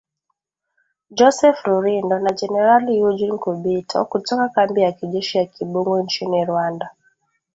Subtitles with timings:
[1.17, 6.89] Joseph Rurindo na jenerali Eugene Nkubito, kutoka kambi ya kijeshi ya Kibungo nchini Rwanda